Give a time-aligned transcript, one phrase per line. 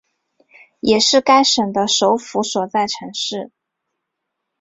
[0.79, 3.51] 也是该省的首府所在城市。